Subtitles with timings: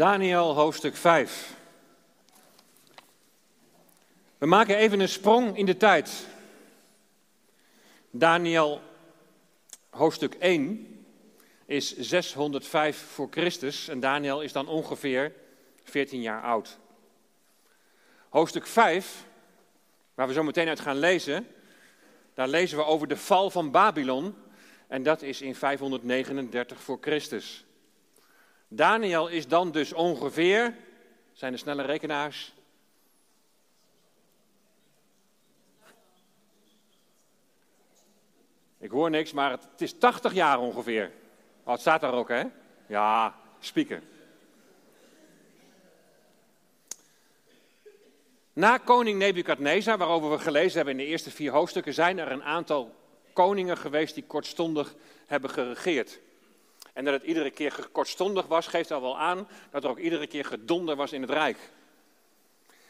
[0.00, 1.56] Daniel hoofdstuk 5.
[4.38, 6.26] We maken even een sprong in de tijd.
[8.10, 8.80] Daniel
[9.90, 11.04] hoofdstuk 1
[11.66, 15.32] is 605 voor Christus en Daniel is dan ongeveer
[15.82, 16.78] 14 jaar oud.
[18.28, 19.24] Hoofdstuk 5,
[20.14, 21.46] waar we zo meteen uit gaan lezen,
[22.34, 24.34] daar lezen we over de val van Babylon
[24.88, 27.64] en dat is in 539 voor Christus.
[28.72, 30.74] Daniel is dan dus ongeveer,
[31.32, 32.52] zijn er snelle rekenaars?
[38.78, 41.12] Ik hoor niks, maar het, is 80 jaar ongeveer.
[41.64, 42.44] Oh, het staat daar ook, hè?
[42.86, 44.02] Ja, spieken.
[48.52, 52.44] Na koning Nebukadnezar, waarover we gelezen hebben in de eerste vier hoofdstukken, zijn er een
[52.44, 52.94] aantal
[53.32, 54.94] koningen geweest die kortstondig
[55.26, 56.20] hebben geregeerd.
[57.00, 60.26] En dat het iedere keer kortstondig was, geeft al wel aan dat er ook iedere
[60.26, 61.58] keer gedonder was in het rijk.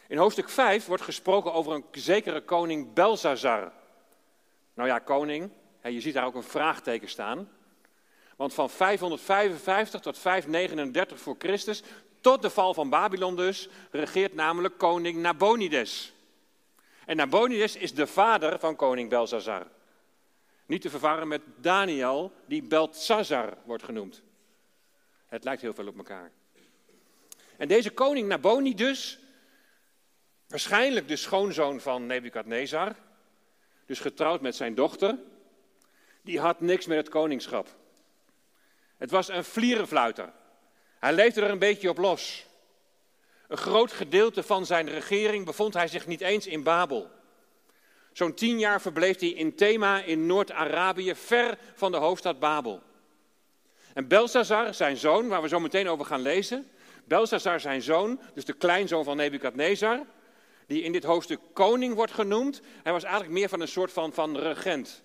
[0.07, 3.71] In hoofdstuk 5 wordt gesproken over een zekere koning Belsazar.
[4.73, 5.49] Nou ja, koning,
[5.83, 7.49] je ziet daar ook een vraagteken staan.
[8.35, 11.83] Want van 555 tot 539 voor Christus,
[12.21, 16.13] tot de val van Babylon dus, regeert namelijk koning Nabonides.
[17.05, 19.67] En Nabonides is de vader van koning Belsazar.
[20.71, 24.21] Niet te verwarren met Daniel, die Beltzazar wordt genoemd.
[25.25, 26.31] Het lijkt heel veel op elkaar.
[27.57, 29.19] En deze koning Naboni dus,
[30.47, 32.95] waarschijnlijk de schoonzoon van Nebukadnezar,
[33.85, 35.17] dus getrouwd met zijn dochter,
[36.21, 37.67] die had niks met het koningschap.
[38.97, 40.33] Het was een vlierenfluiter.
[40.99, 42.45] Hij leefde er een beetje op los.
[43.47, 47.19] Een groot gedeelte van zijn regering bevond hij zich niet eens in Babel.
[48.11, 52.81] Zo'n tien jaar verbleef hij in Thema in Noord-Arabië, ver van de hoofdstad Babel.
[53.93, 56.69] En Belsazar, zijn zoon, waar we zo meteen over gaan lezen,
[57.05, 60.05] Belsazar, zijn zoon, dus de kleinzoon van Nebukadnezar,
[60.67, 64.13] die in dit hoofdstuk koning wordt genoemd, hij was eigenlijk meer van een soort van,
[64.13, 65.03] van regent,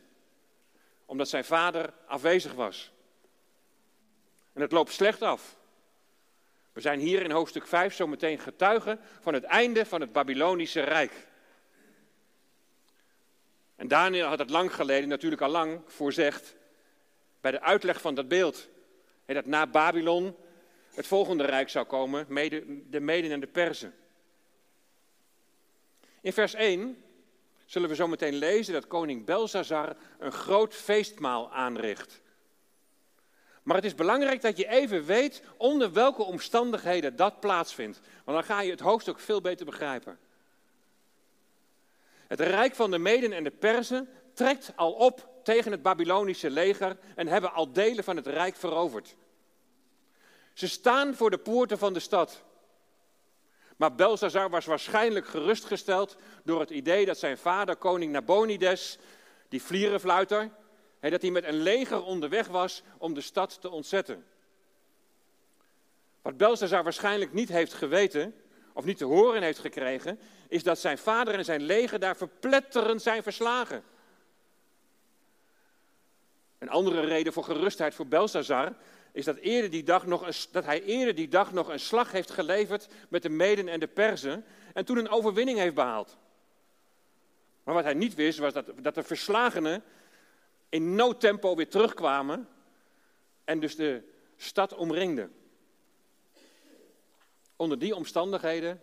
[1.06, 2.90] omdat zijn vader afwezig was.
[4.52, 5.56] En het loopt slecht af.
[6.72, 10.80] We zijn hier in hoofdstuk 5 zo meteen getuigen van het einde van het Babylonische
[10.80, 11.26] Rijk.
[13.76, 16.56] En Daniel had het lang geleden natuurlijk al lang voorzegd
[17.40, 18.68] bij de uitleg van dat beeld.
[19.26, 20.36] dat na Babylon
[20.94, 22.26] het volgende rijk zou komen,
[22.90, 23.94] de Meden en de Perzen.
[26.20, 27.02] In vers 1
[27.64, 32.20] zullen we zo meteen lezen dat koning Belsazar een groot feestmaal aanricht.
[33.62, 38.00] Maar het is belangrijk dat je even weet onder welke omstandigheden dat plaatsvindt.
[38.24, 40.18] Want dan ga je het hoofdstuk veel beter begrijpen.
[42.26, 46.98] Het rijk van de Meden en de Perzen trekt al op tegen het Babylonische leger
[47.14, 49.16] en hebben al delen van het rijk veroverd.
[50.52, 52.42] Ze staan voor de poorten van de stad.
[53.76, 58.98] Maar Belshazzar was waarschijnlijk gerustgesteld door het idee dat zijn vader, koning Nabonides,
[59.48, 60.50] die vlierenfluiter,
[61.00, 64.26] dat hij met een leger onderweg was om de stad te ontzetten.
[66.22, 68.34] Wat Belshazzar waarschijnlijk niet heeft geweten,
[68.76, 73.02] of niet te horen heeft gekregen, is dat zijn vader en zijn leger daar verpletterend
[73.02, 73.82] zijn verslagen.
[76.58, 78.72] Een andere reden voor gerustheid voor Belshazzar
[79.12, 82.12] is dat, eerder die dag nog een, dat hij eerder die dag nog een slag
[82.12, 84.44] heeft geleverd met de Meden en de Perzen
[84.74, 86.16] en toen een overwinning heeft behaald.
[87.64, 89.82] Maar wat hij niet wist was dat, dat de verslagenen
[90.68, 92.48] in no tempo weer terugkwamen
[93.44, 94.02] en dus de
[94.36, 95.34] stad omringden.
[97.56, 98.80] Onder die omstandigheden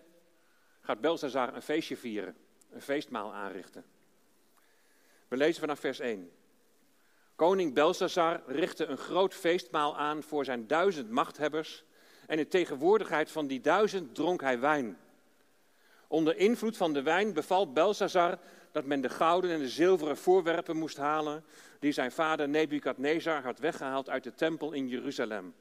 [0.81, 2.35] gaat Belshazzar een feestje vieren,
[2.71, 3.85] een feestmaal aanrichten.
[5.27, 6.31] We lezen vanaf vers 1.
[7.35, 11.83] Koning Belshazzar richtte een groot feestmaal aan voor zijn duizend machthebbers
[12.27, 14.97] en in tegenwoordigheid van die duizend dronk hij wijn.
[16.07, 18.39] Onder invloed van de wijn beval Belshazzar
[18.71, 21.45] dat men de gouden en de zilveren voorwerpen moest halen
[21.79, 25.53] die zijn vader Nebukadnezar had weggehaald uit de tempel in Jeruzalem.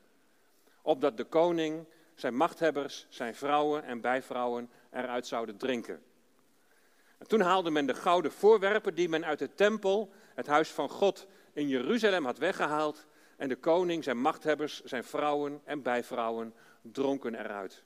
[0.82, 1.86] Opdat de koning
[2.22, 6.02] zijn machthebbers, zijn vrouwen en bijvrouwen eruit zouden drinken.
[7.18, 10.88] En toen haalde men de gouden voorwerpen die men uit de tempel, het huis van
[10.88, 13.06] God in Jeruzalem had weggehaald.
[13.36, 17.84] En de koning, zijn machthebbers, zijn vrouwen en bijvrouwen dronken eruit.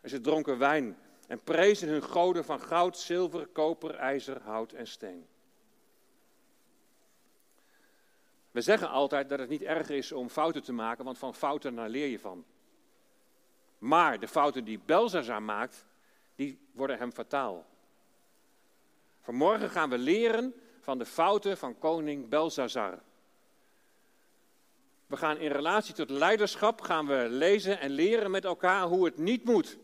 [0.00, 4.86] En ze dronken wijn en prezen hun goden van goud, zilver, koper, ijzer, hout en
[4.86, 5.26] steen.
[8.50, 11.88] We zeggen altijd dat het niet erg is om fouten te maken, want van fouten
[11.88, 12.44] leer je van.
[13.78, 15.86] Maar de fouten die Belzazar maakt,
[16.34, 17.66] die worden hem fataal.
[19.20, 22.98] Vanmorgen gaan we leren van de fouten van koning Belzazar.
[25.06, 29.18] We gaan in relatie tot leiderschap gaan we lezen en leren met elkaar hoe het
[29.18, 29.78] niet moet.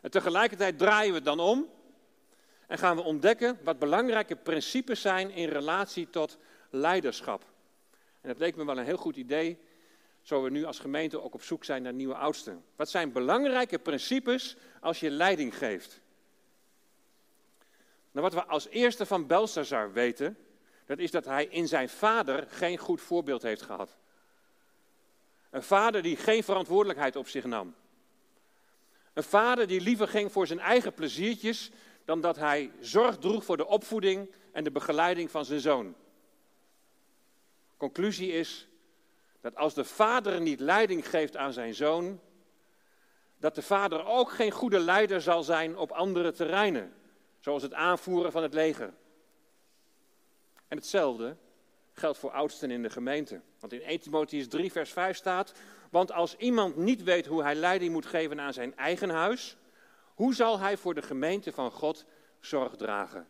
[0.00, 1.68] En tegelijkertijd draaien we het dan om
[2.66, 6.38] en gaan we ontdekken wat belangrijke principes zijn in relatie tot
[6.70, 7.44] leiderschap.
[8.20, 9.58] En dat leek me wel een heel goed idee,
[10.28, 12.64] zo we nu als gemeente ook op zoek zijn naar nieuwe oudsten.
[12.76, 16.00] Wat zijn belangrijke principes als je leiding geeft?
[18.10, 20.38] Nou, wat we als eerste van Belshazzar weten,
[20.86, 23.96] dat is dat hij in zijn vader geen goed voorbeeld heeft gehad.
[25.50, 27.74] Een vader die geen verantwoordelijkheid op zich nam.
[29.12, 31.70] Een vader die liever ging voor zijn eigen pleziertjes
[32.04, 35.94] dan dat hij zorg droeg voor de opvoeding en de begeleiding van zijn zoon.
[37.76, 38.67] Conclusie is
[39.40, 42.20] dat als de vader niet leiding geeft aan zijn zoon,
[43.38, 46.94] dat de vader ook geen goede leider zal zijn op andere terreinen,
[47.40, 48.92] zoals het aanvoeren van het leger.
[50.68, 51.36] En hetzelfde
[51.92, 53.40] geldt voor oudsten in de gemeente.
[53.60, 55.52] Want in 1 Timotheüs 3 vers 5 staat,
[55.90, 59.56] want als iemand niet weet hoe hij leiding moet geven aan zijn eigen huis,
[60.14, 62.04] hoe zal hij voor de gemeente van God
[62.40, 63.28] zorg dragen?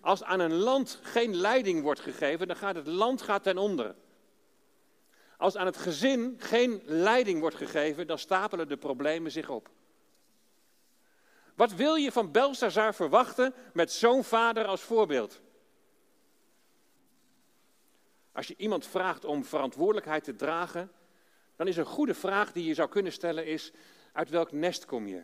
[0.00, 3.94] Als aan een land geen leiding wordt gegeven, dan gaat het land gaat ten onder.
[5.44, 9.70] Als aan het gezin geen leiding wordt gegeven, dan stapelen de problemen zich op.
[11.54, 15.40] Wat wil je van Belshazzar verwachten met zo'n vader als voorbeeld?
[18.32, 20.92] Als je iemand vraagt om verantwoordelijkheid te dragen,
[21.56, 23.72] dan is een goede vraag die je zou kunnen stellen is,
[24.12, 25.22] uit welk nest kom je?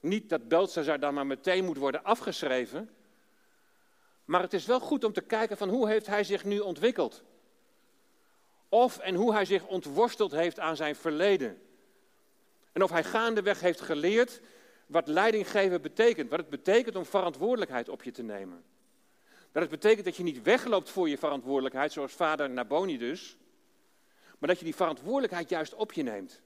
[0.00, 2.90] Niet dat Belshazzar dan maar meteen moet worden afgeschreven,
[4.24, 7.24] maar het is wel goed om te kijken van hoe heeft hij zich nu ontwikkeld?
[8.74, 11.62] Of en hoe hij zich ontworsteld heeft aan zijn verleden.
[12.72, 14.40] En of hij gaandeweg heeft geleerd
[14.86, 18.64] wat leidinggeven betekent, wat het betekent om verantwoordelijkheid op je te nemen.
[19.52, 23.36] Dat het betekent dat je niet wegloopt voor je verantwoordelijkheid, zoals vader Naboni dus,
[24.38, 26.42] maar dat je die verantwoordelijkheid juist op je neemt.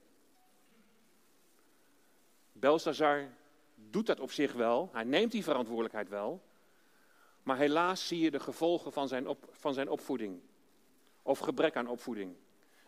[2.51, 3.29] Belshazzar
[3.75, 6.41] doet dat op zich wel, hij neemt die verantwoordelijkheid wel,
[7.43, 10.41] maar helaas zie je de gevolgen van zijn, op, van zijn opvoeding,
[11.29, 12.35] of gebrek aan opvoeding.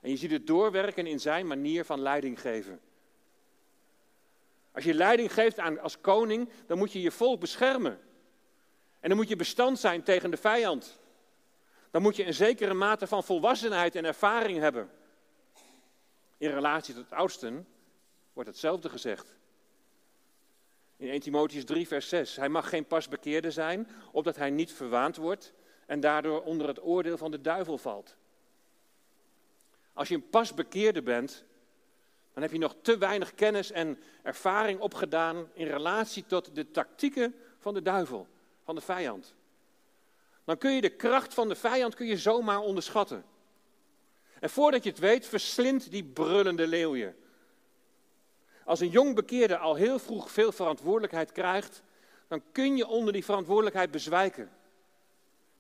[0.02, 2.82] En je ziet het doorwerken in zijn manier van leiding geven.
[4.72, 8.00] Als je leiding geeft aan, als koning, dan moet je je volk beschermen.
[9.00, 11.00] En dan moet je bestand zijn tegen de vijand.
[11.92, 14.90] Dan moet je een zekere mate van volwassenheid en ervaring hebben.
[16.38, 17.68] In relatie tot oudsten
[18.34, 19.36] wordt hetzelfde gezegd.
[20.98, 22.36] In 1 Timotheus 3, vers 6.
[22.36, 25.54] Hij mag geen pasbekeerde zijn, opdat hij niet verwaand wordt
[25.86, 28.20] en daardoor onder het oordeel van de duivel valt.
[29.94, 31.46] Als je een pasbekeerde bent,
[32.34, 37.36] dan heb je nog te weinig kennis en ervaring opgedaan in relatie tot de tactieken
[37.60, 38.28] van de duivel
[38.64, 39.34] van de vijand.
[40.44, 43.26] Dan kun je de kracht van de vijand kun je zomaar onderschatten.
[44.40, 47.14] En voordat je het weet, verslindt die brullende leeuw je.
[48.66, 51.84] Als een jong bekeerde al heel vroeg veel verantwoordelijkheid krijgt,
[52.28, 54.52] dan kun je onder die verantwoordelijkheid bezwijken.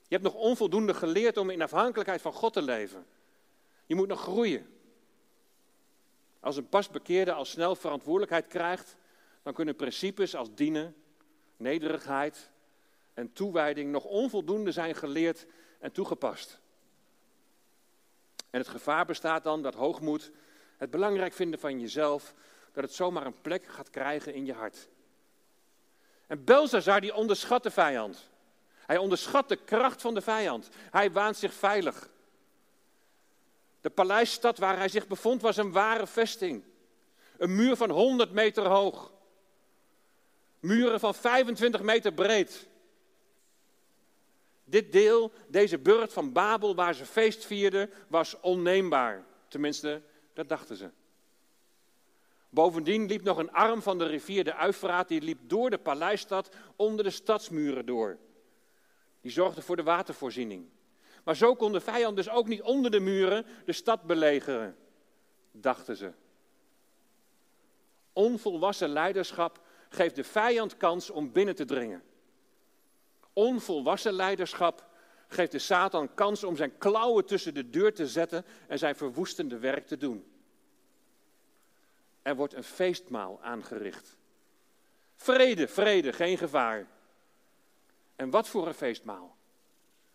[0.07, 3.05] Je hebt nog onvoldoende geleerd om in afhankelijkheid van God te leven.
[3.91, 4.67] Je moet nog groeien.
[6.39, 8.95] Als een pasbekeerde al snel verantwoordelijkheid krijgt,
[9.43, 10.95] dan kunnen principes als dienen,
[11.57, 12.51] nederigheid,
[13.13, 15.45] en toewijding nog onvoldoende zijn geleerd
[15.79, 16.59] en toegepast.
[18.49, 20.31] En het gevaar bestaat dan dat hoogmoed,
[20.77, 22.33] het belangrijk vinden van jezelf,
[22.71, 24.89] dat het zomaar een plek gaat krijgen in je hart.
[26.27, 28.29] En Belzazar die onderschat de vijand.
[28.75, 30.69] Hij onderschat de kracht van de vijand.
[30.91, 32.09] Hij waant zich veilig.
[33.81, 36.63] De paleisstad waar hij zich bevond was een ware vesting.
[37.37, 39.13] Een muur van 100 meter hoog.
[40.59, 42.67] Muren van 25 meter breed.
[44.63, 49.25] Dit deel, deze burcht van Babel waar ze feest vierden, was onneembaar.
[49.47, 50.01] Tenminste,
[50.33, 50.89] dat dachten ze.
[52.49, 56.55] Bovendien liep nog een arm van de rivier de Uifraat, die liep door de paleisstad
[56.75, 58.17] onder de stadsmuren door.
[59.21, 60.65] Die zorgde voor de watervoorziening.
[61.23, 64.77] Maar zo kon de vijand dus ook niet onder de muren de stad belegeren,
[65.51, 66.11] dachten ze.
[68.13, 72.03] Onvolwassen leiderschap geeft de vijand kans om binnen te dringen.
[73.33, 74.89] Onvolwassen leiderschap
[75.27, 79.57] geeft de Satan kans om zijn klauwen tussen de deur te zetten en zijn verwoestende
[79.57, 80.25] werk te doen.
[82.21, 84.17] Er wordt een feestmaal aangericht.
[85.15, 86.87] Vrede, vrede, geen gevaar.
[88.15, 89.35] En wat voor een feestmaal?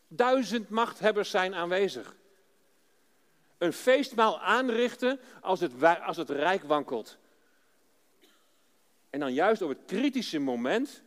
[0.08, 2.16] Duizend machthebbers zijn aanwezig.
[3.58, 7.18] Een feestmaal aanrichten als het, als het rijk wankelt.
[9.10, 11.04] En dan juist op het kritische moment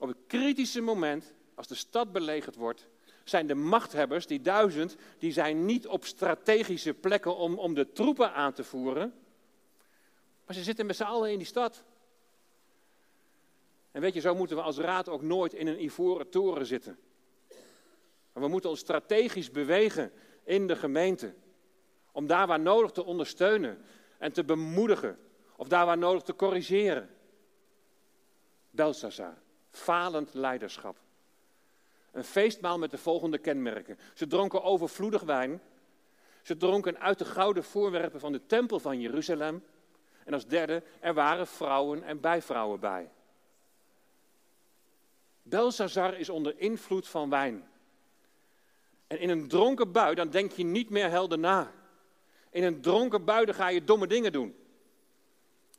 [0.00, 2.86] op het kritische moment, als de stad belegerd wordt,
[3.24, 8.32] zijn de machthebbers, die duizend, die zijn niet op strategische plekken om, om de troepen
[8.32, 9.14] aan te voeren.
[10.46, 11.84] Maar ze zitten met z'n allen in die stad.
[13.90, 16.98] En weet je, zo moeten we als raad ook nooit in een ivoren toren zitten.
[18.32, 20.12] Maar we moeten ons strategisch bewegen
[20.44, 21.34] in de gemeente.
[22.12, 23.84] Om daar waar nodig te ondersteunen
[24.18, 25.18] en te bemoedigen.
[25.56, 27.10] Of daar waar nodig te corrigeren.
[28.70, 29.38] Belshazzar,
[29.70, 30.96] falend leiderschap.
[32.12, 33.98] Een feestmaal met de volgende kenmerken.
[34.14, 35.60] Ze dronken overvloedig wijn.
[36.42, 39.64] Ze dronken uit de gouden voorwerpen van de tempel van Jeruzalem.
[40.24, 43.10] En als derde, er waren vrouwen en bijvrouwen bij.
[45.42, 47.68] Belshazzar is onder invloed van wijn.
[49.06, 51.72] En in een dronken bui, dan denk je niet meer helder na.
[52.50, 54.54] In een dronken bui, dan ga je domme dingen doen.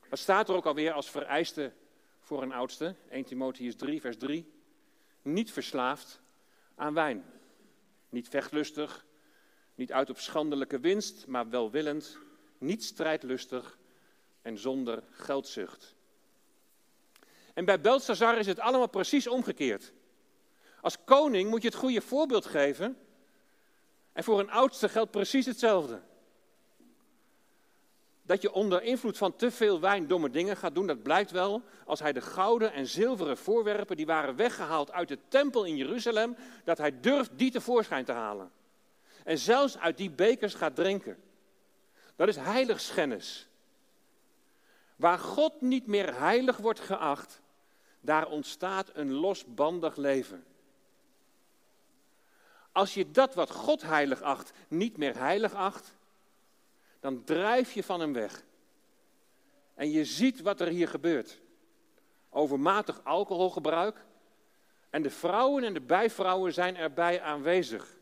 [0.09, 1.71] Wat staat er ook alweer als vereiste
[2.19, 2.95] voor een oudste?
[3.09, 4.51] 1 Timotheus 3, vers 3.
[5.21, 6.21] Niet verslaafd
[6.75, 7.25] aan wijn.
[8.09, 9.05] Niet vechtlustig,
[9.75, 12.17] niet uit op schandelijke winst, maar welwillend,
[12.57, 13.77] niet strijdlustig
[14.41, 15.95] en zonder geldzucht.
[17.53, 19.93] En bij Belshazzar is het allemaal precies omgekeerd.
[20.81, 22.97] Als koning moet je het goede voorbeeld geven.
[24.13, 26.01] En voor een oudste geldt precies hetzelfde.
[28.21, 31.61] Dat je onder invloed van te veel wijn domme dingen gaat doen, dat blijkt wel
[31.85, 36.35] als hij de gouden en zilveren voorwerpen die waren weggehaald uit de tempel in Jeruzalem,
[36.63, 38.51] dat hij durft die tevoorschijn te halen.
[39.23, 41.23] En zelfs uit die bekers gaat drinken.
[42.15, 43.47] Dat is heiligschennis.
[44.95, 47.40] Waar God niet meer heilig wordt geacht,
[48.01, 50.43] daar ontstaat een losbandig leven.
[52.71, 55.95] Als je dat wat God heilig acht niet meer heilig acht,
[56.99, 58.43] dan drijf je van hem weg.
[59.73, 61.39] En je ziet wat er hier gebeurt.
[62.29, 64.05] Overmatig alcoholgebruik.
[64.89, 67.95] En de vrouwen en de bijvrouwen zijn erbij aanwezig.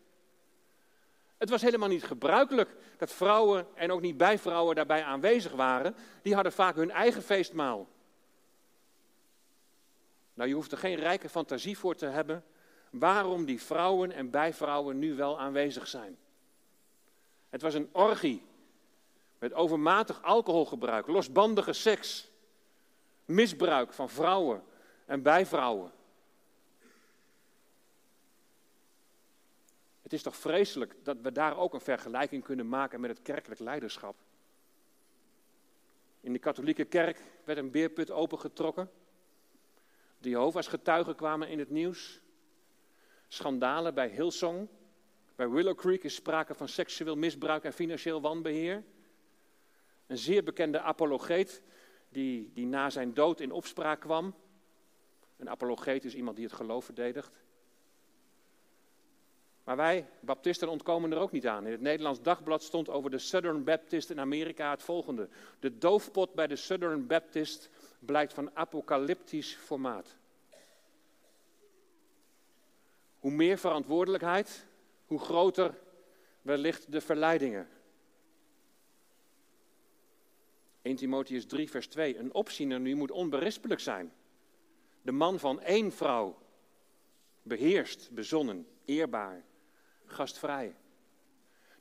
[1.38, 5.96] Het was helemaal niet gebruikelijk dat vrouwen en ook niet bijvrouwen daarbij aanwezig waren.
[6.22, 7.88] Die hadden vaak hun eigen feestmaal.
[10.39, 12.43] Nou, je hoeft er geen rijke fantasie voor te hebben
[12.89, 16.17] waarom die vrouwen en bijvrouwen nu wel aanwezig zijn.
[17.50, 18.46] Het was een orgie
[19.39, 22.31] met overmatig alcoholgebruik, losbandige seks,
[23.25, 24.63] misbruik van vrouwen
[25.05, 25.91] en bijvrouwen.
[30.01, 33.60] Het is toch vreselijk dat we daar ook een vergelijking kunnen maken met het kerkelijk
[33.60, 34.15] leiderschap.
[36.22, 38.89] In de katholieke kerk werd een beerput opengetrokken.
[40.20, 42.22] De Jehovah's getuigen kwamen in het nieuws.
[43.28, 44.68] Schandalen bij Hillsong.
[45.36, 48.84] Bij Willow Creek is sprake van seksueel misbruik en financieel wanbeheer.
[50.08, 51.62] Een zeer bekende apologeet
[52.10, 54.36] die, die na zijn dood in opspraak kwam.
[55.38, 57.32] Een apologeet is iemand die het geloof verdedigt.
[59.64, 61.66] Maar wij, baptisten, ontkomen er ook niet aan.
[61.66, 65.30] In het Nederlands Dagblad stond over de Southern Baptist in Amerika het volgende.
[65.60, 70.18] De doofpot bij de Southern Baptist blijkt van apocalyptisch formaat.
[73.20, 74.65] Hoe meer verantwoordelijkheid,
[75.06, 75.77] hoe groter
[76.41, 77.70] wellicht de verleidingen.
[80.82, 82.18] 1 Timotheus 3, vers 2.
[82.18, 84.13] Een opziener nu moet onberispelijk zijn.
[85.01, 86.38] De man van één vrouw.
[87.41, 89.44] Beheerst, bezonnen, eerbaar,
[90.06, 90.75] gastvrij.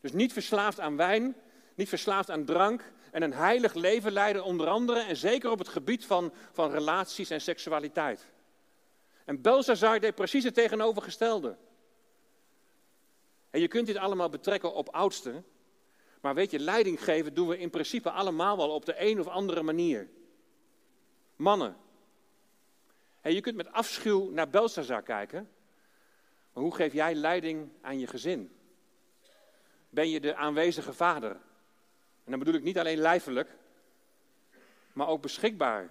[0.00, 1.36] Dus niet verslaafd aan wijn,
[1.74, 5.68] niet verslaafd aan drank en een heilig leven leiden, onder andere en zeker op het
[5.68, 8.26] gebied van, van relaties en seksualiteit.
[9.24, 11.56] En Belshazzar deed precies het tegenovergestelde.
[13.50, 15.44] En je kunt dit allemaal betrekken op oudsten,
[16.20, 19.26] maar weet je, leiding geven doen we in principe allemaal wel op de een of
[19.26, 20.08] andere manier.
[21.36, 21.76] Mannen.
[23.20, 25.50] En je kunt met afschuw naar Belshazzar kijken,
[26.52, 28.56] maar hoe geef jij leiding aan je gezin?
[29.90, 31.46] Ben je de aanwezige vader?
[32.28, 33.56] En dan bedoel ik niet alleen lijfelijk,
[34.92, 35.90] maar ook beschikbaar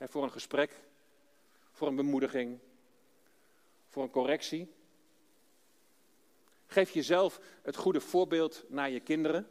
[0.00, 0.80] voor een gesprek,
[1.72, 2.58] voor een bemoediging,
[3.88, 4.72] voor een correctie.
[6.66, 9.48] Geef jezelf het goede voorbeeld naar je kinderen.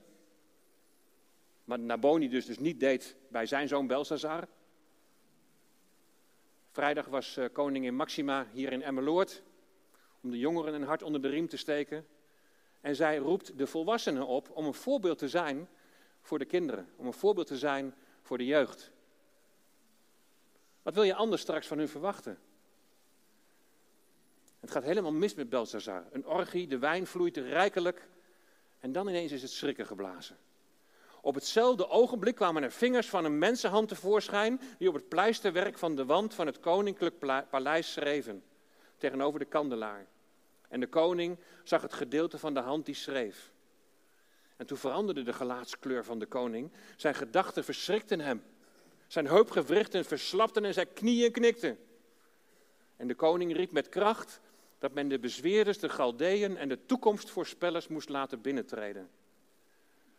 [1.64, 4.48] Wat Naboni dus, dus niet deed bij zijn zoon Belshazzar.
[6.72, 9.42] Vrijdag was eh, koningin Maxima hier in Emmeloord
[10.22, 12.08] om de jongeren een hart onder de riem te steken.
[12.82, 15.68] En zij roept de volwassenen op om een voorbeeld te zijn
[16.28, 18.92] voor de kinderen, om een voorbeeld te zijn voor de jeugd.
[20.82, 22.40] Wat wil je anders straks van hun verwachten?
[24.60, 26.06] Het gaat helemaal mis met Belshazzar.
[26.12, 28.08] Een orgie, de wijn vloeit rijkelijk
[28.80, 30.38] en dan ineens is het schrikken geblazen.
[31.22, 35.96] Op hetzelfde ogenblik kwamen er vingers van een mensenhand tevoorschijn die op het pleisterwerk van
[35.96, 37.20] de wand van het koninklijk
[37.50, 38.44] paleis schreven,
[38.98, 40.08] tegenover de kandelaar.
[40.70, 43.52] En de koning zag het gedeelte van de hand die schreef.
[44.58, 46.72] En toen veranderde de gelaatskleur van de koning.
[46.96, 48.44] Zijn gedachten verschrikten hem.
[49.08, 51.78] Zijn heupgewrichten verslapten en zijn knieën knikten.
[52.96, 54.40] En de koning riep met kracht
[54.80, 59.10] dat men de bezweerders, de Galdeën en de toekomstvoorspellers moest laten binnentreden.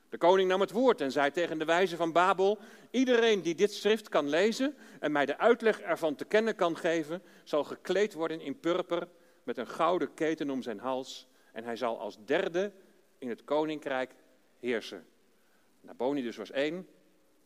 [0.09, 2.59] De koning nam het woord en zei tegen de wijze van Babel:
[2.91, 7.23] Iedereen die dit schrift kan lezen en mij de uitleg ervan te kennen kan geven,
[7.45, 9.09] zal gekleed worden in purper
[9.43, 11.27] met een gouden keten om zijn hals.
[11.53, 12.73] En hij zal als derde
[13.19, 14.15] in het koninkrijk
[14.61, 15.07] heersen.
[15.81, 16.89] Nabonidus was één,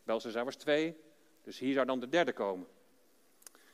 [0.05, 0.97] Belshazzar was twee,
[1.45, 2.67] dus hier zou dan de derde komen.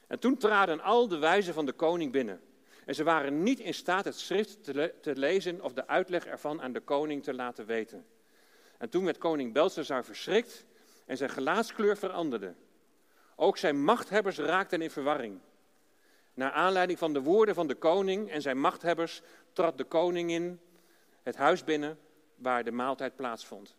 [0.07, 2.41] En toen traden al de wijzen van de koning binnen.
[2.85, 6.63] En ze waren niet in staat het schrift te, te lezen of de uitleg ervan
[6.63, 8.07] aan de koning te laten weten.
[8.79, 10.67] En toen werd koning Belshazzar verschrikt
[11.07, 12.55] en zijn gelaatskleur veranderde.
[13.37, 15.39] Ook zijn machthebbers raakten in verwarring.
[16.35, 20.61] Naar aanleiding van de woorden van de koning en zijn machthebbers trad de koningin
[21.23, 21.99] het huis binnen
[22.39, 23.77] waar de maaltijd plaatsvond.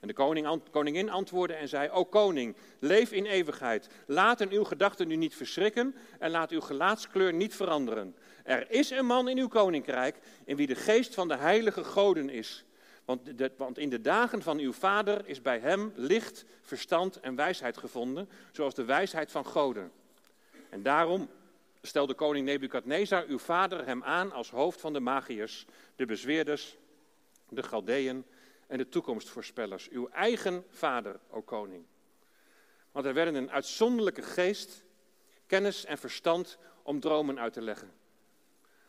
[0.00, 3.88] En de koning, koningin antwoordde en zei: O koning, leef in eeuwigheid.
[4.06, 8.16] Laten uw gedachten u niet verschrikken en laat uw gelaatskleur niet veranderen.
[8.44, 12.30] Er is een man in uw koninkrijk in wie de geest van de heilige goden
[12.30, 12.64] is.
[13.04, 13.20] Want,
[13.56, 18.28] want in de dagen van uw vader is bij hem licht, verstand en wijsheid gevonden,
[18.52, 19.92] zoals de wijsheid van goden.
[20.70, 21.28] En daarom
[21.82, 26.76] stelde koning Nebukadnezar uw vader hem aan als hoofd van de magiërs, de bezweerders,
[27.48, 28.24] de Galdeën
[28.66, 29.88] en de toekomstvoorspellers.
[29.88, 31.84] Uw eigen vader, o koning.
[32.92, 34.84] Want er werden een uitzonderlijke geest,
[35.46, 37.92] kennis en verstand om dromen uit te leggen.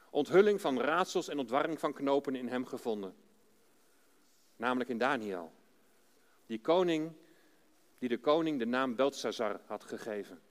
[0.10, 3.16] Onthulling van raadsels en ontwarring van knopen in hem gevonden.
[4.56, 5.52] Namelijk in Daniel.
[6.46, 7.12] Die koning,
[8.00, 10.42] die de koning de naam Beltesazar had gegeven.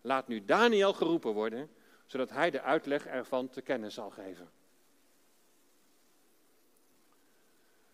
[0.00, 1.70] Laat nu Daniel geroepen worden,
[2.06, 4.50] zodat hij de uitleg ervan te kennen zal geven.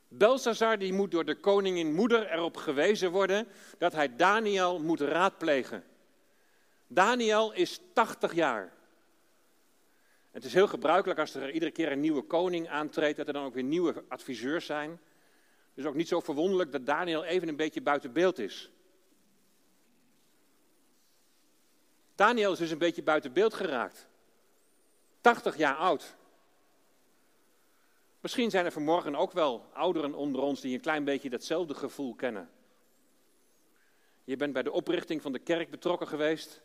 [0.09, 3.49] Belsazar die moet door de koningin moeder erop gewezen worden
[3.79, 5.85] dat hij Daniel moet raadplegen.
[6.87, 8.73] Daniel is 80 jaar.
[10.31, 13.45] Het is heel gebruikelijk als er iedere keer een nieuwe koning aantreedt, dat er dan
[13.45, 15.01] ook weer nieuwe adviseurs zijn.
[15.75, 18.71] Dus ook niet zo verwonderlijk dat Daniel even een beetje buiten beeld is.
[22.15, 24.07] Daniel is dus een beetje buiten beeld geraakt.
[25.21, 26.17] 80 jaar oud.
[28.21, 32.15] Misschien zijn er vanmorgen ook wel ouderen onder ons die een klein beetje datzelfde gevoel
[32.15, 32.51] kennen.
[34.25, 36.61] Je bent bij de oprichting van de kerk betrokken geweest.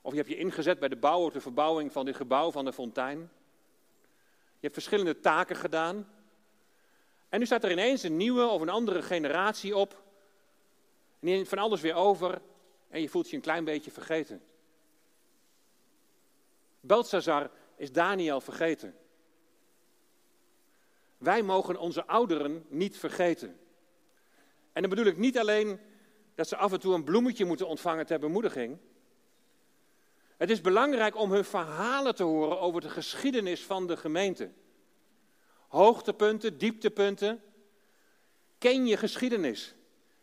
[0.00, 2.64] Of je hebt je ingezet bij de bouw of de verbouwing van dit gebouw van
[2.64, 3.18] de fontein.
[4.52, 6.08] Je hebt verschillende taken gedaan.
[7.28, 10.02] En nu staat er ineens een nieuwe of een andere generatie op.
[11.20, 12.40] En neemt van alles weer over.
[12.88, 14.42] En je voelt je een klein beetje vergeten.
[16.80, 18.94] Belshazzar is Daniel vergeten.
[21.22, 23.58] Wij mogen onze ouderen niet vergeten.
[24.72, 25.80] En dan bedoel ik niet alleen
[26.34, 28.78] dat ze af en toe een bloemetje moeten ontvangen ter bemoediging.
[30.36, 34.50] Het is belangrijk om hun verhalen te horen over de geschiedenis van de gemeente.
[35.68, 37.42] Hoogtepunten, dieptepunten.
[38.58, 39.74] Ken je geschiedenis.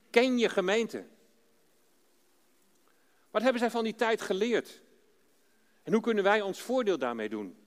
[0.09, 1.05] Ken je gemeente.
[3.31, 4.81] Wat hebben zij van die tijd geleerd?
[5.83, 7.58] En hoe kunnen wij ons voordeel daarmee doen?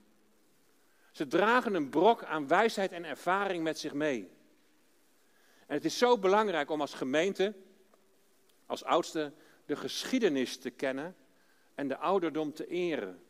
[1.13, 4.31] Ze dragen een brok aan wijsheid en ervaring met zich mee.
[5.67, 7.55] En het is zo belangrijk om als gemeente,
[8.67, 9.33] als oudste,
[9.67, 11.17] de geschiedenis te kennen
[11.75, 13.23] en de ouderdom te eren.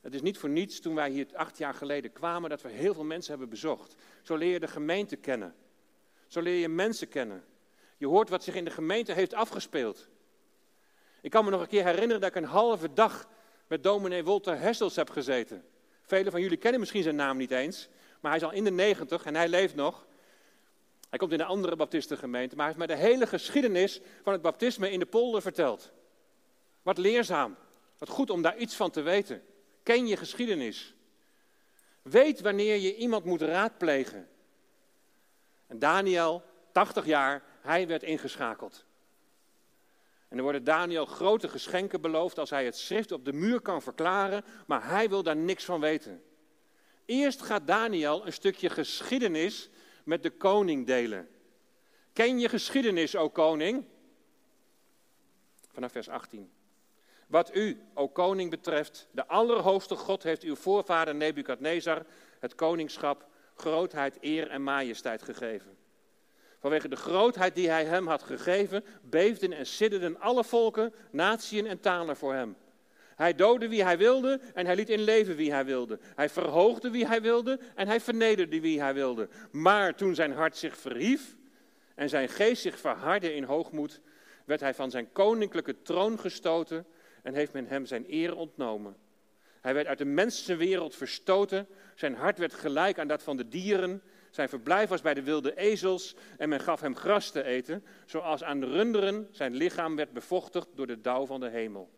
[0.00, 2.94] Het is niet voor niets toen wij hier acht jaar geleden kwamen dat we heel
[2.94, 3.94] veel mensen hebben bezocht.
[4.22, 5.54] Zo leer je de gemeente kennen.
[6.26, 7.44] Zo leer je mensen kennen.
[7.96, 10.08] Je hoort wat zich in de gemeente heeft afgespeeld.
[11.20, 13.28] Ik kan me nog een keer herinneren dat ik een halve dag
[13.66, 15.64] met dominee Wolter Hessels heb gezeten.
[16.10, 17.88] Velen van jullie kennen misschien zijn naam niet eens,
[18.20, 20.06] maar hij is al in de negentig en hij leeft nog.
[21.08, 24.42] Hij komt in een andere baptistengemeente, maar hij heeft mij de hele geschiedenis van het
[24.42, 25.92] baptisme in de polder verteld.
[26.82, 27.56] Wat leerzaam,
[27.98, 29.42] wat goed om daar iets van te weten.
[29.82, 30.94] Ken je geschiedenis.
[32.02, 34.28] Weet wanneer je iemand moet raadplegen.
[35.66, 36.42] En Daniel,
[36.72, 38.84] 80 jaar, hij werd ingeschakeld.
[40.30, 43.82] En er worden Daniel grote geschenken beloofd als hij het schrift op de muur kan
[43.82, 46.22] verklaren, maar hij wil daar niks van weten.
[47.04, 49.70] Eerst gaat Daniel een stukje geschiedenis
[50.04, 51.28] met de koning delen.
[52.12, 53.84] Ken je geschiedenis, o koning?
[55.72, 56.50] Vanaf vers 18.
[57.26, 62.06] Wat u, o koning, betreft, de Allerhoogste God heeft uw voorvader Nebukadnezar
[62.38, 65.79] het koningschap, grootheid, eer en majesteit gegeven.
[66.60, 71.80] Vanwege de grootheid die hij hem had gegeven, beefden en sidderden alle volken, natieën en
[71.80, 72.56] talen voor hem.
[73.16, 75.98] Hij doodde wie hij wilde en hij liet in leven wie hij wilde.
[76.14, 79.28] Hij verhoogde wie hij wilde en hij vernederde wie hij wilde.
[79.50, 81.36] Maar toen zijn hart zich verhief
[81.94, 84.00] en zijn geest zich verhardde in hoogmoed,
[84.44, 86.86] werd hij van zijn koninklijke troon gestoten
[87.22, 88.96] en heeft men hem zijn eer ontnomen.
[89.60, 94.02] Hij werd uit de mensenwereld verstoten, zijn hart werd gelijk aan dat van de dieren,
[94.30, 98.42] zijn verblijf was bij de wilde ezels en men gaf hem gras te eten, zoals
[98.42, 101.90] aan de runderen zijn lichaam werd bevochtigd door de dauw van de hemel.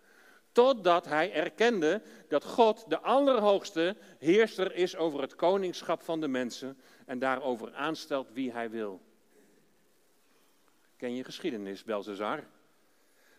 [0.53, 6.79] Totdat hij erkende dat God, de Allerhoogste, heerster is over het koningschap van de mensen
[7.07, 9.01] en daarover aanstelt wie hij wil.
[10.97, 12.45] Ken je geschiedenis, Belzazar?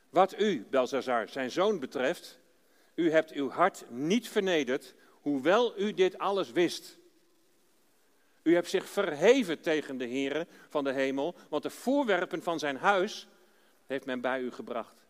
[0.09, 2.39] Wat u, Belzazar, zijn zoon betreft,
[2.95, 6.99] u hebt uw hart niet vernederd, hoewel u dit alles wist.
[8.43, 12.77] U hebt zich verheven tegen de Heere van de hemel, want de voorwerpen van zijn
[12.77, 13.27] huis
[13.85, 15.05] heeft men bij u gebracht.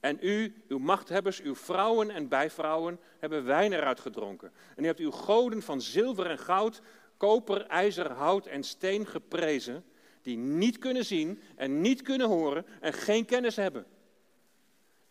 [0.00, 4.52] En u, uw machthebbers, uw vrouwen en bijvrouwen, hebben wijn eruit gedronken.
[4.76, 6.80] En u hebt uw goden van zilver en goud,
[7.16, 9.84] koper, ijzer, hout en steen geprezen,
[10.22, 13.86] die niet kunnen zien en niet kunnen horen en geen kennis hebben.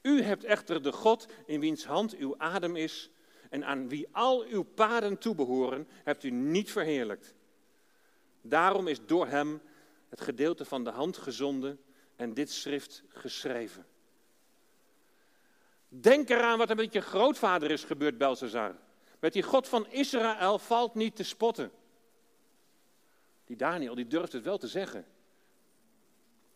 [0.01, 3.09] U hebt echter de God in wiens hand uw adem is
[3.55, 7.33] en aan wie al uw paden toebehoren, hebt u niet verheerlijkt.
[8.41, 9.61] Daarom is door hem
[10.09, 11.79] het gedeelte van de hand gezonden
[12.15, 13.85] en dit schrift geschreven.
[15.87, 18.75] Denk eraan wat er met je grootvader is gebeurd, Belshazzar.
[19.19, 21.71] Met die God van Israël valt niet te spotten.
[23.45, 25.05] Die Daniel, die durft het wel te zeggen.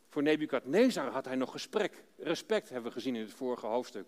[0.10, 4.06] Voor Nebukadnezar had hij nog gesprek, respect, hebben we gezien in het vorige hoofdstuk.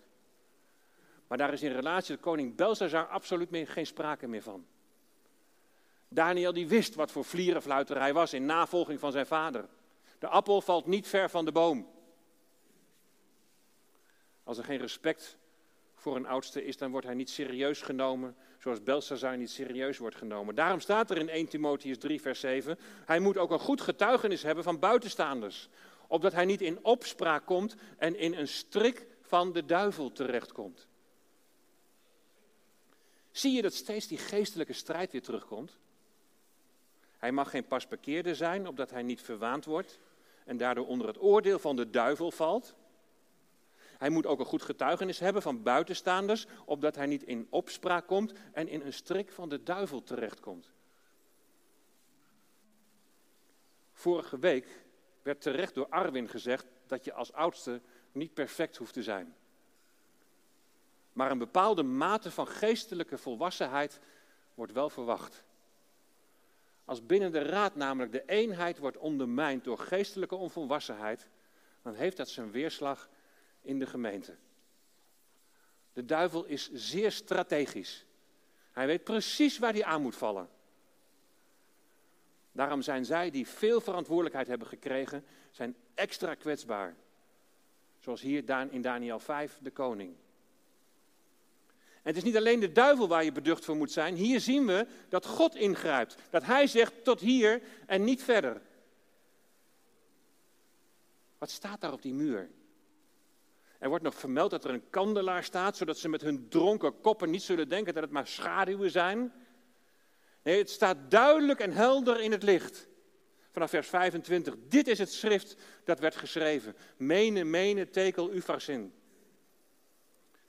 [1.32, 4.66] Maar daar is in relatie tot koning Belshazzar absoluut meer, geen sprake meer van.
[6.08, 9.68] Daniel die wist wat voor vlierenfluiter hij was in navolging van zijn vader.
[10.20, 11.88] De appel valt niet ver van de boom.
[14.44, 15.38] Als er geen respect
[15.96, 20.16] voor een oudste is, dan wordt hij niet serieus genomen, zoals Belshazzar niet serieus wordt
[20.16, 20.56] genomen.
[20.56, 24.44] Daarom staat er in 1 Timotheus 3, vers 7, hij moet ook een goed getuigenis
[24.44, 25.70] hebben van buitenstaanders,
[26.08, 30.90] opdat hij niet in opspraak komt en in een strik van de duivel terechtkomt.
[33.32, 35.78] Zie je dat steeds die geestelijke strijd weer terugkomt?
[37.18, 40.00] Hij mag geen pasparkeerder zijn, opdat hij niet verwaand wordt
[40.46, 42.76] en daardoor onder het oordeel van de duivel valt.
[43.98, 48.34] Hij moet ook een goed getuigenis hebben van buitenstaanders, opdat hij niet in opspraak komt
[48.52, 50.72] en in een strik van de duivel terechtkomt.
[53.94, 54.68] Vorige week
[55.22, 59.36] werd terecht door Arwin gezegd dat je als oudste niet perfect hoeft te zijn.
[61.22, 64.00] Maar een bepaalde mate van geestelijke volwassenheid
[64.54, 65.44] wordt wel verwacht.
[66.86, 71.28] Als binnen de raad namelijk de eenheid wordt ondermijnd door geestelijke onvolwassenheid,
[71.82, 73.10] dan heeft dat zijn weerslag
[73.62, 74.36] in de gemeente.
[75.94, 78.06] De duivel is zeer strategisch.
[78.72, 80.50] Hij weet precies waar hij aan moet vallen.
[82.52, 86.96] Daarom zijn zij die veel verantwoordelijkheid hebben gekregen, zijn extra kwetsbaar.
[88.00, 90.16] Zoals hier in Daniel 5, de koning.
[92.02, 94.16] En het is niet alleen de duivel waar je beducht voor moet zijn.
[94.16, 96.16] Hier zien we dat God ingrijpt.
[96.30, 98.62] Dat hij zegt tot hier en niet verder.
[101.38, 102.50] Wat staat daar op die muur?
[103.80, 107.30] Er wordt nog vermeld dat er een kandelaar staat, zodat ze met hun dronken koppen
[107.30, 109.34] niet zullen denken dat het maar schaduwen zijn.
[110.44, 112.88] Nee, het staat duidelijk en helder in het licht.
[113.52, 114.56] Vanaf vers 25.
[114.68, 116.76] Dit is het schrift dat werd geschreven.
[116.98, 118.94] Mene, mene, tekel, ufarsin.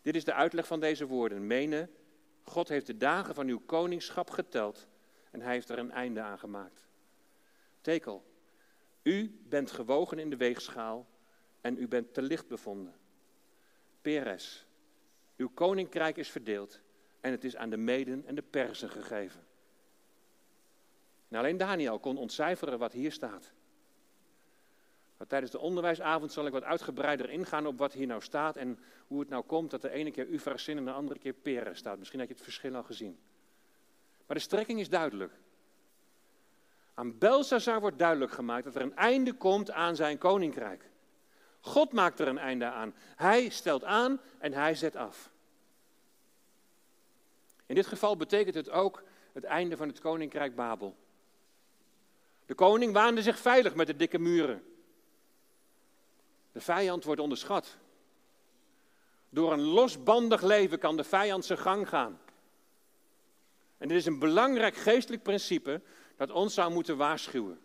[0.02, 1.46] Dit is de uitleg van deze woorden.
[1.46, 1.88] Mene,
[2.42, 4.86] God heeft de dagen van uw koningschap geteld
[5.30, 6.86] en hij heeft er een einde aan gemaakt.
[7.80, 8.24] Tekel,
[9.02, 11.06] u bent gewogen in de weegschaal
[11.60, 12.94] en u bent te licht bevonden.
[14.00, 14.66] Peres,
[15.36, 16.80] uw koninkrijk is verdeeld
[17.20, 19.46] en het is aan de Meden en de Persen gegeven.
[21.28, 23.52] Nou, alleen Daniel kon ontcijferen wat hier staat.
[25.22, 28.78] Maar tijdens de onderwijsavond zal ik wat uitgebreider ingaan op wat hier nou staat en
[29.06, 31.98] hoe het nou komt dat de ene keer Ufrasin en de andere keer Peres staat.
[31.98, 33.18] Misschien heb je het verschil al gezien.
[34.26, 35.32] Maar de strekking is duidelijk.
[36.94, 40.90] Aan Belshazzar wordt duidelijk gemaakt dat er een einde komt aan zijn koninkrijk.
[41.60, 42.94] God maakt er een einde aan.
[43.16, 45.30] Hij stelt aan en hij zet af.
[47.66, 50.96] In dit geval betekent het ook het einde van het koninkrijk Babel.
[52.46, 54.70] De koning waande zich veilig met de dikke muren.
[56.52, 57.76] De vijand wordt onderschat.
[59.28, 62.20] Door een losbandig leven kan de vijand zijn gang gaan.
[63.78, 65.80] En dit is een belangrijk geestelijk principe
[66.16, 67.60] dat ons zou moeten waarschuwen.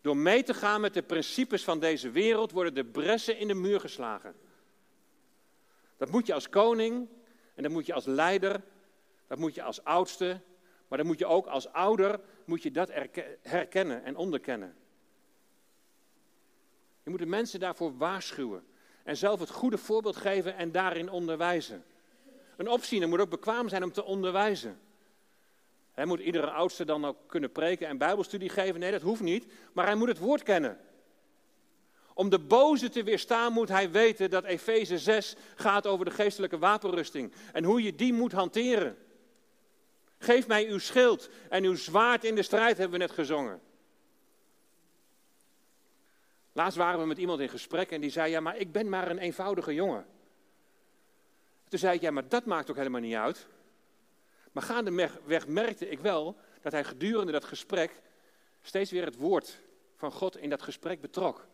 [0.00, 3.54] Door mee te gaan met de principes van deze wereld worden de bressen in de
[3.54, 4.34] muur geslagen.
[5.96, 7.08] Dat moet je als koning
[7.54, 8.62] en dat moet je als leider,
[9.26, 10.40] dat moet je als oudste,
[10.88, 12.90] maar dan moet je ook als ouder moet je dat
[13.42, 14.76] herkennen en onderkennen.
[17.08, 18.66] Je moet de mensen daarvoor waarschuwen
[19.04, 21.84] en zelf het goede voorbeeld geven en daarin onderwijzen.
[22.56, 24.80] Een opziener moet ook bekwaam zijn om te onderwijzen.
[25.92, 28.80] Hij moet iedere oudste dan ook kunnen preken en bijbelstudie geven?
[28.80, 30.78] Nee, dat hoeft niet, maar hij moet het woord kennen.
[32.14, 36.58] Om de boze te weerstaan moet hij weten dat Efeze 6 gaat over de geestelijke
[36.58, 38.98] wapenrusting en hoe je die moet hanteren.
[40.18, 43.60] Geef mij uw schild en uw zwaard in de strijd, hebben we net gezongen.
[46.58, 49.10] Laatst waren we met iemand in gesprek en die zei: Ja, maar ik ben maar
[49.10, 50.06] een eenvoudige jongen.
[51.68, 53.46] Toen zei ik: Ja, maar dat maakt ook helemaal niet uit.
[54.52, 58.02] Maar gaandeweg merkte ik wel dat hij gedurende dat gesprek
[58.62, 59.58] steeds weer het woord
[59.96, 61.46] van God in dat gesprek betrok.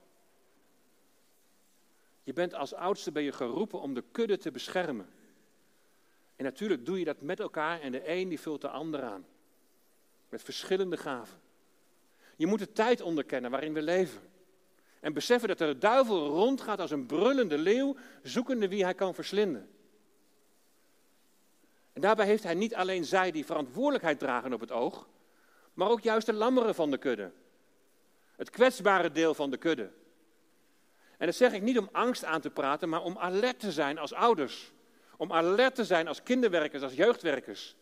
[2.22, 5.08] Je bent als oudste ben je geroepen om de kudde te beschermen.
[6.36, 9.26] En natuurlijk doe je dat met elkaar en de een die vult de ander aan.
[10.28, 11.40] Met verschillende gaven.
[12.36, 14.32] Je moet de tijd onderkennen waarin we leven.
[15.04, 19.70] En beseffen dat de duivel rondgaat als een brullende leeuw, zoekende wie hij kan verslinden.
[21.92, 25.08] En daarbij heeft hij niet alleen zij die verantwoordelijkheid dragen op het oog,
[25.74, 27.32] maar ook juist de lammeren van de kudde.
[28.36, 29.90] Het kwetsbare deel van de kudde.
[31.18, 33.98] En dat zeg ik niet om angst aan te praten, maar om alert te zijn
[33.98, 34.72] als ouders.
[35.16, 37.76] Om alert te zijn als kinderwerkers, als jeugdwerkers.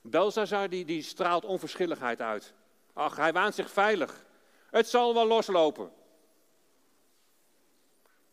[0.00, 2.54] Belsazar die, die straalt onverschilligheid uit.
[2.92, 4.26] Ach, hij waant zich veilig.
[4.70, 5.92] Het zal wel loslopen.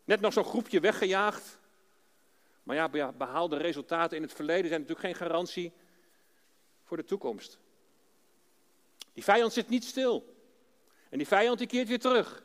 [0.03, 1.59] Net nog zo'n groepje weggejaagd.
[2.63, 5.73] Maar ja, behaalde resultaten in het verleden zijn natuurlijk geen garantie
[6.83, 7.59] voor de toekomst.
[9.13, 10.35] Die vijand zit niet stil.
[11.09, 12.43] En die vijand die keert weer terug.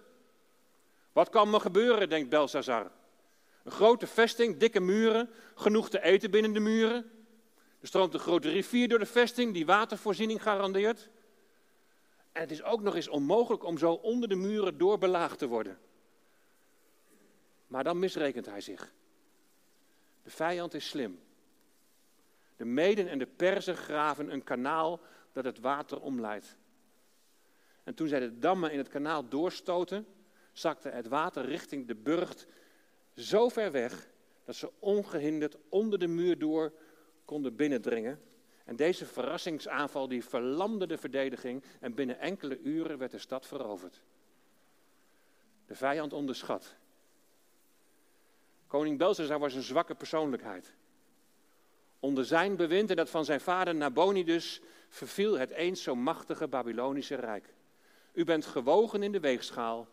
[1.12, 2.90] Wat kan me gebeuren, denkt Belsazar.
[3.64, 7.11] Een grote vesting, dikke muren, genoeg te eten binnen de muren.
[7.81, 11.09] Er stroomt een grote rivier door de vesting die watervoorziening garandeert.
[12.33, 15.79] En het is ook nog eens onmogelijk om zo onder de muren doorbelaagd te worden.
[17.66, 18.93] Maar dan misrekent hij zich.
[20.23, 21.21] De vijand is slim.
[22.57, 25.01] De meden en de perzen graven een kanaal
[25.33, 26.57] dat het water omleidt.
[27.85, 30.07] En toen zij de dammen in het kanaal doorstoten,
[30.53, 32.47] zakte het water richting de burcht
[33.16, 34.11] zo ver weg
[34.45, 36.73] dat ze ongehinderd onder de muur door
[37.25, 38.21] konden binnendringen.
[38.70, 44.00] En deze verrassingsaanval die verlamde de verdediging en binnen enkele uren werd de stad veroverd.
[45.66, 46.74] De vijand onderschat.
[48.66, 50.74] Koning Belshazzar was een zwakke persoonlijkheid.
[52.00, 57.14] Onder zijn bewind en dat van zijn vader Nabonidus verviel het eens zo machtige Babylonische
[57.14, 57.54] rijk.
[58.12, 59.88] U bent gewogen in de weegschaal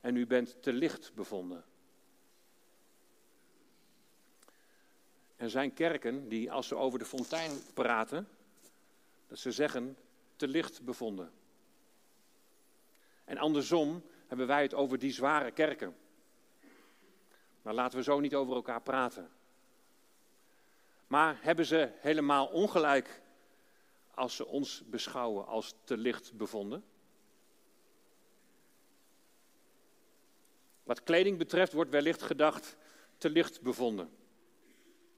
[0.00, 1.64] en u bent te licht bevonden.
[5.44, 8.28] Er zijn kerken die, als ze over de fontein praten,
[9.28, 9.96] dat ze zeggen
[10.36, 11.32] te licht bevonden.
[13.24, 15.96] En andersom hebben wij het over die zware kerken.
[17.62, 19.30] Maar laten we zo niet over elkaar praten.
[21.06, 23.22] Maar hebben ze helemaal ongelijk
[24.14, 26.84] als ze ons beschouwen als te licht bevonden?
[30.82, 32.76] Wat kleding betreft wordt wellicht gedacht
[33.18, 34.22] te licht bevonden.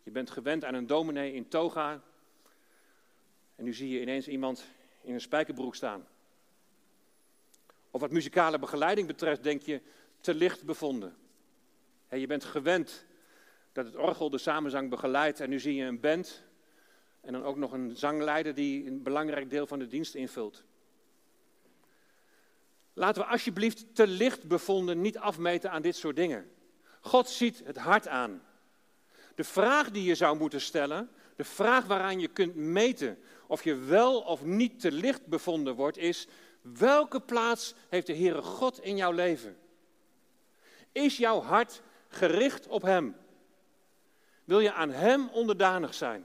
[0.06, 2.02] Je bent gewend aan een dominee in toga
[3.54, 4.64] en nu zie je ineens iemand
[5.02, 6.06] in een spijkerbroek staan.
[7.90, 9.80] Of wat muzikale begeleiding betreft denk je
[10.20, 11.16] te licht bevonden.
[12.10, 13.06] je bent gewend
[13.72, 16.42] dat het orgel de samenzang begeleidt en nu zie je een band
[17.20, 20.64] en dan ook nog een zangleider die een belangrijk deel van de dienst invult.
[22.92, 26.50] Laten we alsjeblieft te licht bevonden niet afmeten aan dit soort dingen.
[27.00, 28.42] God ziet het hart aan.
[29.36, 33.74] De vraag die je zou moeten stellen, de vraag waaraan je kunt meten of je
[33.74, 36.28] wel of niet te licht bevonden wordt, is:
[36.60, 39.56] welke plaats heeft de Heere God in jouw leven?
[40.92, 43.16] Is jouw hart gericht op Hem?
[44.44, 46.24] Wil je aan Hem onderdanig zijn?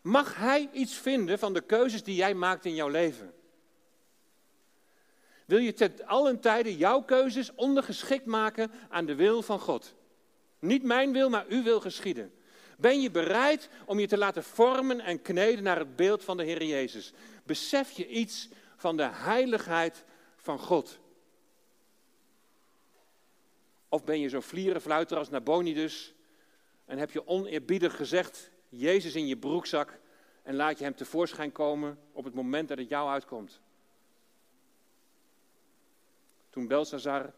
[0.00, 3.34] Mag Hij iets vinden van de keuzes die jij maakt in jouw leven?
[5.46, 9.94] Wil je ten allen tijde jouw keuzes ondergeschikt maken aan de wil van God?
[10.60, 12.32] Niet mijn wil, maar uw wil geschieden.
[12.78, 16.44] Ben je bereid om je te laten vormen en kneden naar het beeld van de
[16.44, 17.12] Heer Jezus?
[17.44, 20.04] Besef je iets van de heiligheid
[20.36, 20.98] van God?
[23.88, 26.14] Of ben je zo'n vlierenfluiter als Nabonidus
[26.84, 29.98] en heb je oneerbiedig gezegd, Jezus in je broekzak
[30.42, 33.60] en laat je hem tevoorschijn komen op het moment dat het jou uitkomt?
[36.50, 37.32] Toen Belshazzar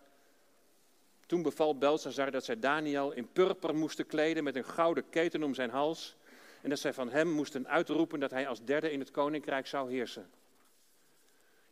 [1.32, 5.54] Toen beval Belshazzar dat zij Daniel in purper moesten kleden met een gouden keten om
[5.54, 6.16] zijn hals.
[6.62, 9.90] En dat zij van hem moesten uitroepen dat hij als derde in het koninkrijk zou
[9.90, 10.30] heersen.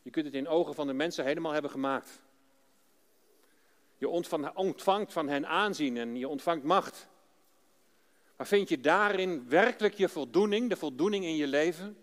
[0.02, 2.22] Je kunt het in ogen van de mensen helemaal hebben gemaakt.
[3.98, 4.08] Je
[4.54, 7.08] ontvangt van hen aanzien en je ontvangt macht.
[8.36, 11.96] Maar vind je daarin werkelijk je voldoening, de voldoening in je leven?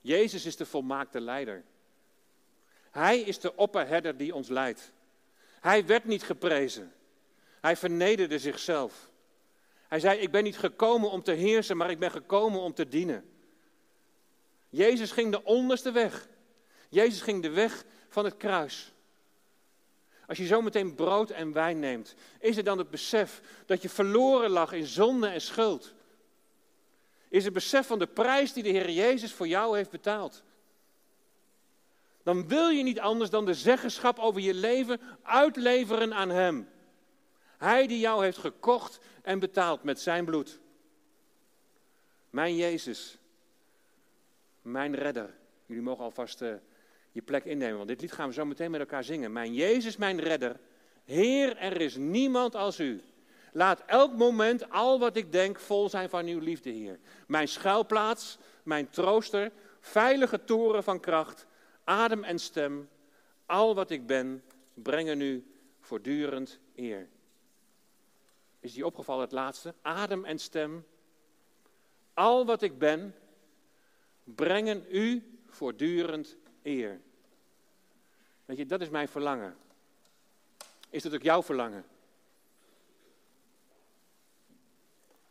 [0.00, 1.64] Jezus is de volmaakte leider.
[2.94, 4.92] Hij is de opperherder die ons leidt.
[5.60, 6.92] Hij werd niet geprezen.
[7.60, 9.10] Hij vernederde zichzelf.
[9.88, 12.88] Hij zei: Ik ben niet gekomen om te heersen, maar ik ben gekomen om te
[12.88, 13.30] dienen.
[14.68, 16.28] Jezus ging de onderste weg.
[16.88, 18.92] Jezus ging de weg van het kruis.
[20.26, 24.50] Als je zometeen brood en wijn neemt, is het dan het besef dat je verloren
[24.50, 25.94] lag in zonde en schuld?
[27.28, 30.42] Is het besef van de prijs die de Heer Jezus voor jou heeft betaald?
[32.24, 36.68] Dan wil je niet anders dan de zeggenschap over je leven uitleveren aan Hem.
[37.58, 40.60] Hij die jou heeft gekocht en betaald met zijn bloed.
[42.30, 43.18] Mijn Jezus,
[44.62, 45.34] mijn redder.
[45.66, 46.54] Jullie mogen alvast uh,
[47.12, 49.32] je plek innemen, want dit lied gaan we zo meteen met elkaar zingen.
[49.32, 50.60] Mijn Jezus, mijn redder.
[51.04, 53.02] Heer, er is niemand als u.
[53.52, 56.98] Laat elk moment al wat ik denk vol zijn van uw liefde, Heer.
[57.26, 61.46] Mijn schuilplaats, mijn trooster, veilige toren van kracht,
[61.84, 62.88] adem en stem,
[63.46, 64.42] al wat ik ben,
[64.74, 65.46] brengen u
[65.80, 67.08] voortdurend eer.
[68.60, 69.74] Is die opgevallen het laatste?
[69.82, 70.86] Adem en stem,
[72.14, 73.14] al wat ik ben,
[74.24, 77.00] brengen u voortdurend eer.
[78.44, 79.56] Weet je, dat is mijn verlangen.
[80.90, 81.84] Is dat ook jouw verlangen?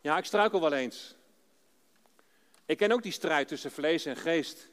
[0.00, 1.14] Ja, ik struikel wel eens.
[2.66, 4.68] Ik ken ook die strijd tussen vlees en geest.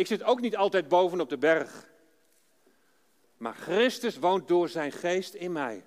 [0.00, 1.88] Ik zit ook niet altijd boven op de berg.
[3.36, 5.84] Maar Christus woont door zijn geest in mij.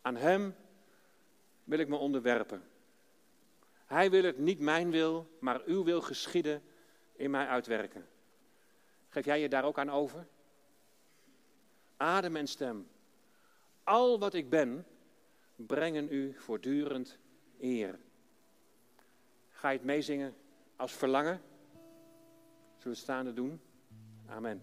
[0.00, 0.54] Aan Hem
[1.64, 2.62] wil ik me onderwerpen.
[3.86, 6.62] Hij wil het niet mijn wil, maar uw wil geschieden
[7.12, 8.08] in mij uitwerken.
[9.08, 10.26] Geef jij je daar ook aan over?
[11.96, 12.88] Adem en stem.
[13.84, 14.86] Al wat ik ben,
[15.56, 17.18] brengen u voortdurend
[17.60, 17.98] eer.
[19.50, 20.36] Ga je het meezingen
[20.76, 21.48] als verlangen?
[22.80, 23.60] Zullen we staande doen?
[24.28, 24.60] Amen.